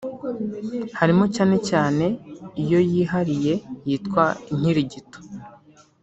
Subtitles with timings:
[0.99, 2.05] harimo cyane cyane
[2.63, 3.53] iyo yihariye
[3.87, 5.19] yitwa Inkirigito